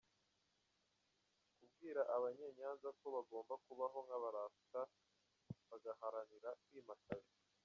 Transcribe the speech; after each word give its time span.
kubwira 1.57 2.01
abanye 2.15 2.45
Nyanza 2.57 2.87
ko 2.99 3.05
bagomba 3.15 3.53
kubaho 3.65 3.97
nkabarasta 4.05 4.81
bagaharanira 5.69 6.49
kwimakaza. 6.65 7.33